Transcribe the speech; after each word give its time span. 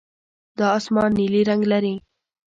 دا 0.57 0.67
اسمان 0.79 1.09
نیلي 1.19 1.41
رنګ 1.49 1.61
لري. 1.71 1.95